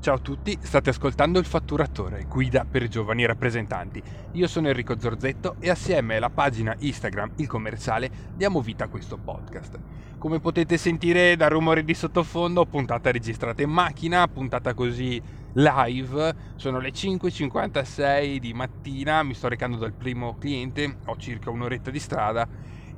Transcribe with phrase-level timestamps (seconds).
[0.00, 4.02] Ciao a tutti, state ascoltando il Fatturatore, guida per giovani rappresentanti.
[4.32, 9.18] Io sono Enrico Zorzetto e assieme alla pagina Instagram Il Commerciale diamo vita a questo
[9.18, 9.78] podcast.
[10.16, 15.20] Come potete sentire dal rumore di sottofondo, puntata registrata in macchina, puntata così
[15.52, 21.90] live, sono le 5.56 di mattina, mi sto recando dal primo cliente, ho circa un'oretta
[21.90, 22.48] di strada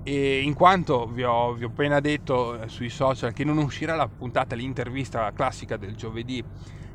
[0.05, 4.09] e in quanto vi ho, vi ho appena detto sui social che non uscirà la
[4.09, 6.45] puntata, l'intervista classica del giovedì,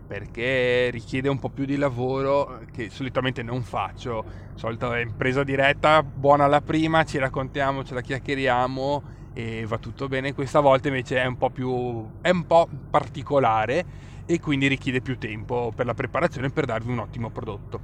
[0.08, 4.24] perché richiede un po' più di lavoro che solitamente non faccio.
[4.56, 10.07] Solito è impresa diretta, buona la prima, ci raccontiamo, ce la chiacchieriamo e va tutto
[10.07, 10.33] bene.
[10.33, 13.86] Questa volta invece è un po' più è un po' particolare
[14.25, 17.82] e quindi richiede più tempo per la preparazione per darvi un ottimo prodotto.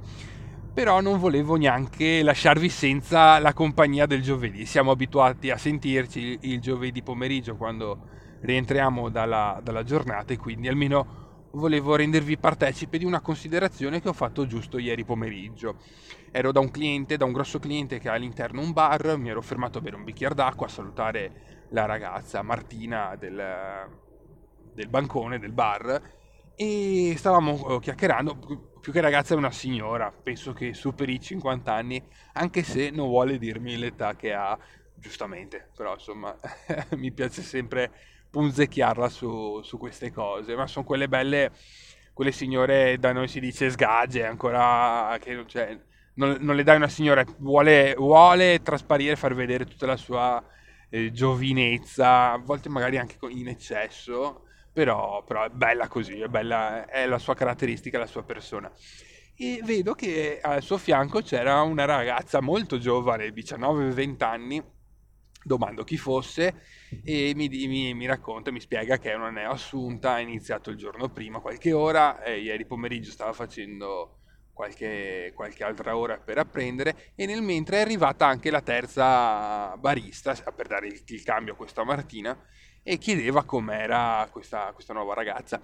[0.72, 4.64] Però non volevo neanche lasciarvi senza la compagnia del giovedì.
[4.64, 11.23] Siamo abituati a sentirci il giovedì pomeriggio quando rientriamo dalla, dalla giornata e quindi almeno
[11.54, 15.80] volevo rendervi partecipe di una considerazione che ho fatto giusto ieri pomeriggio.
[16.30, 19.40] Ero da un cliente, da un grosso cliente che ha all'interno un bar, mi ero
[19.40, 23.42] fermato a bere un bicchiere d'acqua, a salutare la ragazza Martina del,
[24.72, 26.02] del bancone del bar
[26.56, 28.36] e stavamo chiacchierando,
[28.80, 32.02] più che ragazza è una signora, penso che superi i 50 anni,
[32.34, 34.56] anche se non vuole dirmi l'età che ha,
[34.94, 36.36] giustamente, però insomma
[36.96, 37.90] mi piace sempre
[38.34, 41.52] punzecchiarla su, su queste cose, ma sono quelle belle,
[42.12, 45.78] quelle signore da noi si dice sgagge, ancora che cioè,
[46.14, 50.44] non, non, le dai una signora, vuole, vuole trasparire, far vedere tutta la sua
[50.90, 56.86] eh, giovinezza, a volte magari anche in eccesso, però, però è bella così, è, bella,
[56.86, 58.68] è la sua caratteristica, la sua persona.
[59.36, 64.62] E vedo che al suo fianco c'era una ragazza molto giovane, 19-20 anni,
[65.44, 66.62] domando chi fosse
[67.04, 71.08] e mi, mi, mi, racconta, mi spiega che è una neoassunta, ha iniziato il giorno
[71.10, 74.18] prima, qualche ora, e ieri pomeriggio stava facendo
[74.52, 80.34] qualche, qualche, altra ora per apprendere e nel mentre è arrivata anche la terza barista
[80.54, 82.38] per dare il, il cambio a questa Martina
[82.82, 85.60] e chiedeva com'era questa, questa nuova ragazza.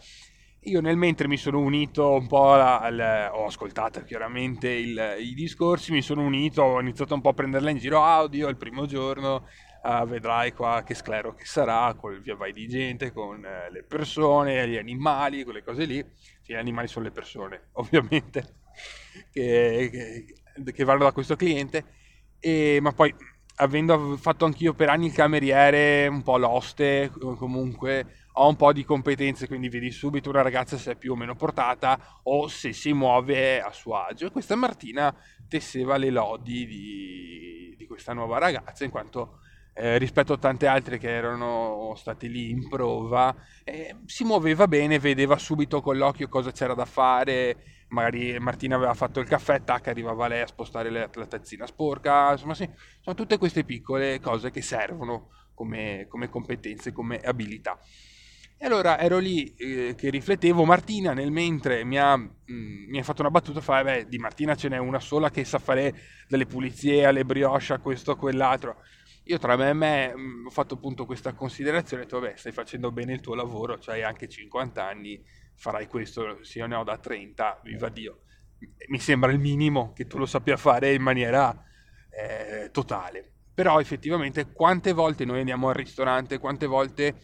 [0.65, 5.91] Io nel mentre mi sono unito un po' al, ho ascoltato chiaramente il, i discorsi,
[5.91, 8.59] mi sono unito, ho iniziato un po' a prenderla in giro, ah oddio, è il
[8.59, 9.47] primo giorno,
[9.83, 13.83] uh, vedrai qua che sclero che sarà, col via vai di gente, con uh, le
[13.83, 16.05] persone, gli animali, quelle cose lì.
[16.41, 18.57] Sì, gli animali sono le persone, ovviamente,
[19.31, 21.85] che, che, che vanno da questo cliente.
[22.39, 23.15] E, ma poi,
[23.57, 28.85] avendo fatto anch'io per anni il cameriere, un po' l'oste, comunque ho un po' di
[28.85, 32.93] competenze, quindi vedi subito una ragazza se è più o meno portata o se si
[32.93, 34.27] muove a suo agio.
[34.27, 35.15] E questa Martina
[35.49, 39.40] tesseva le lodi di, di questa nuova ragazza, in quanto
[39.73, 44.99] eh, rispetto a tante altre che erano state lì in prova, eh, si muoveva bene,
[44.99, 49.89] vedeva subito con l'occhio cosa c'era da fare, magari Martina aveva fatto il caffè, tac,
[49.89, 52.69] arrivava lei a spostare la, la tazzina sporca, insomma sì,
[53.01, 57.79] sono tutte queste piccole cose che servono come, come competenze, come abilità.
[58.63, 62.99] E allora ero lì eh, che riflettevo, Martina nel mentre mi ha, mh, mm, mi
[62.99, 65.95] ha fatto una battuta, fa, beh, di Martina ce n'è una sola che sa fare
[66.29, 68.83] delle pulizie alle brioche, a questo, a quell'altro
[69.31, 72.37] io tra me e me mh, mm, ho fatto appunto questa considerazione, ho detto vabbè
[72.37, 75.23] stai facendo bene il tuo lavoro, cioè hai anche 50 anni,
[75.55, 78.23] farai questo, se io ne ho da 30, viva Dio.
[78.89, 81.65] Mi sembra il minimo che tu lo sappia fare in maniera
[82.11, 83.33] eh, totale.
[83.55, 87.15] Però effettivamente quante volte noi andiamo al ristorante, quante volte,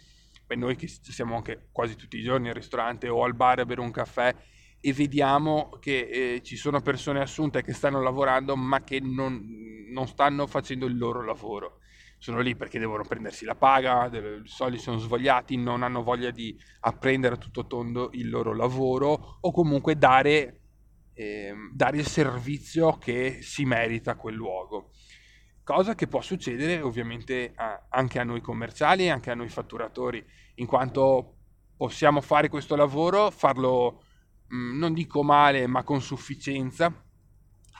[0.46, 3.66] beh, noi che siamo anche quasi tutti i giorni al ristorante o al bar a
[3.66, 4.34] bere un caffè
[4.80, 9.42] e vediamo che eh, ci sono persone assunte che stanno lavorando ma che non,
[9.90, 11.80] non stanno facendo il loro lavoro
[12.19, 16.59] sono lì perché devono prendersi la paga, di solito sono svogliati, non hanno voglia di
[16.81, 20.60] apprendere a tutto tondo il loro lavoro o comunque dare,
[21.15, 24.91] eh, dare il servizio che si merita a quel luogo.
[25.62, 30.25] Cosa che può succedere ovviamente a, anche a noi commerciali e anche a noi fatturatori,
[30.56, 31.34] in quanto
[31.77, 34.03] possiamo fare questo lavoro, farlo
[34.48, 36.92] mh, mm, non dico male, ma con sufficienza,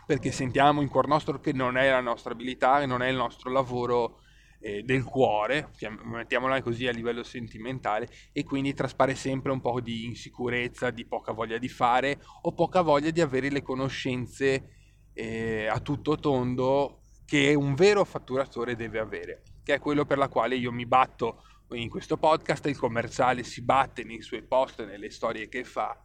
[0.05, 3.17] perché sentiamo in cuor nostro che non è la nostra abilità, che non è il
[3.17, 4.21] nostro lavoro
[4.67, 5.71] eh, del cuore,
[6.03, 11.31] mettiamola così a livello sentimentale, e quindi traspare sempre un po' di insicurezza, di poca
[11.31, 14.71] voglia di fare o poca voglia di avere le conoscenze
[15.13, 20.29] eh, a tutto tondo che un vero fatturatore deve avere, che è quello per la
[20.29, 25.11] quale io mi batto in questo podcast, il commerciale si batte nei suoi post, nelle
[25.11, 25.97] storie che fa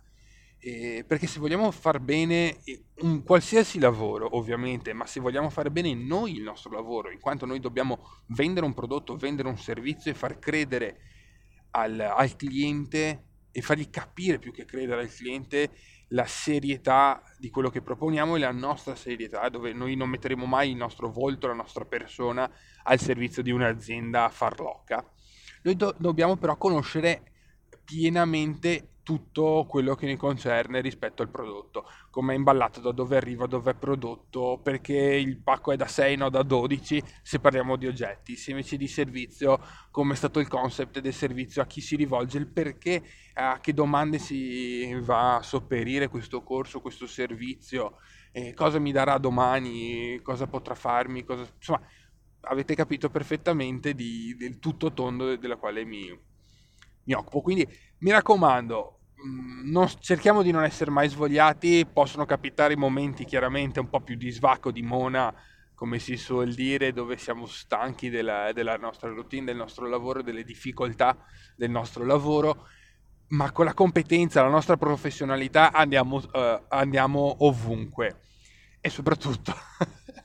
[0.63, 2.60] eh, perché se vogliamo far bene
[3.00, 7.48] un qualsiasi lavoro, ovviamente, ma se vogliamo fare bene noi il nostro lavoro, in quanto
[7.48, 11.00] noi dobbiamo vendere un prodotto, vendere un servizio e far credere
[11.72, 15.72] al, al cliente e fargli capire più che credere al cliente
[16.10, 20.69] la serietà di quello che proponiamo e la nostra serietà, dove noi non metteremo mai
[20.69, 22.50] il nostro volto, la nostra persona
[22.84, 25.04] al servizio di un'azienda farlocca.
[25.63, 27.24] Noi do- dobbiamo però conoscere
[27.84, 33.46] pienamente tutto quello che ne concerne rispetto al prodotto, come è imballato, da dove arriva,
[33.46, 37.88] dove è prodotto, perché il pacco è da 6, no da 12, se parliamo di
[37.88, 39.60] oggetti, se invece di servizio,
[39.92, 43.04] come è stato il concept del servizio, a chi si rivolge, il perché,
[43.34, 47.98] a che domande si va a sopperire questo corso, questo servizio,
[48.31, 51.46] eh, cosa mi darà domani, cosa potrà farmi, cosa...
[51.54, 51.81] insomma
[52.44, 56.18] avete capito perfettamente di, del tutto tondo della quale mi,
[57.04, 57.42] mi occupo.
[57.42, 57.68] Quindi
[58.00, 59.00] mi raccomando,
[59.65, 64.31] non, cerchiamo di non essere mai svogliati, possono capitare momenti chiaramente un po' più di
[64.31, 65.33] svacco, di mona,
[65.75, 70.44] come si suol dire, dove siamo stanchi della, della nostra routine, del nostro lavoro, delle
[70.44, 71.18] difficoltà
[71.56, 72.68] del nostro lavoro,
[73.29, 78.19] ma con la competenza, la nostra professionalità andiamo, uh, andiamo ovunque.
[78.79, 79.53] E soprattutto,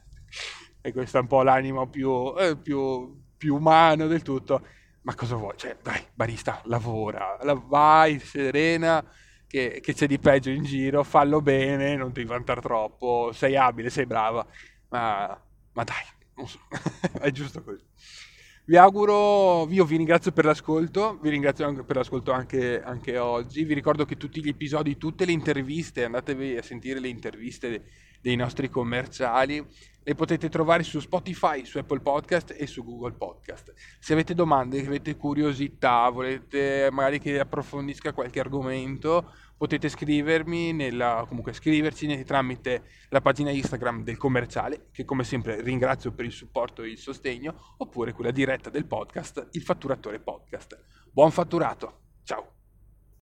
[0.81, 4.66] e questo è un po' l'animo più, eh, più, più umano del tutto,
[5.06, 5.56] ma cosa vuoi?
[5.56, 7.38] Cioè, dai, barista, lavora,
[7.69, 9.05] vai serena,
[9.47, 13.88] che, che, c'è di peggio in giro, fallo bene, non ti vantare troppo, sei abile,
[13.88, 14.44] sei brava,
[14.88, 15.41] ma,
[15.75, 16.58] ma dai, so.
[17.20, 17.85] è giusto così.
[18.68, 23.62] Vi auguro, io vi ringrazio per l'ascolto, vi ringrazio anche per l'ascolto anche, anche, oggi,
[23.62, 27.84] vi ricordo che tutti gli episodi, tutte le interviste, andatevi a sentire le interviste
[28.20, 29.64] dei nostri commerciali,
[30.02, 33.72] le potete trovare su Spotify, su Apple Podcast e su Google Podcast.
[34.00, 41.53] Se avete domande, avete curiosità, volete magari che approfondisca qualche argomento, potete scrivermi nella, comunque
[41.53, 46.91] scriverci tramite la pagina Instagram del commerciale, che come sempre ringrazio per il supporto e
[46.91, 50.79] il sostegno, oppure quella diretta del podcast, il fatturatore podcast.
[51.11, 52.56] Buon fatturato, ciao!